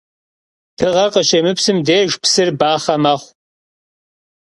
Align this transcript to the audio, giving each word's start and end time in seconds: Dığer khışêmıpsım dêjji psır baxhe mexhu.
Dığer 0.77 1.09
khışêmıpsım 1.13 1.77
dêjji 1.87 2.17
psır 2.21 2.49
baxhe 2.59 2.95
mexhu. 3.03 3.29